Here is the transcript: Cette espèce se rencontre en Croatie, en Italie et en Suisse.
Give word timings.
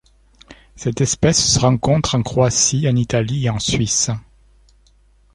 Cette 0.75 0.99
espèce 1.01 1.39
se 1.45 1.59
rencontre 1.59 2.15
en 2.15 2.23
Croatie, 2.23 2.89
en 2.89 2.95
Italie 2.95 3.45
et 3.45 3.51
en 3.51 3.59
Suisse. 3.59 4.09